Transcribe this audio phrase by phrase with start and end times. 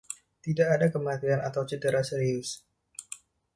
[0.45, 2.49] Tidak ada kematian atau cedera serius.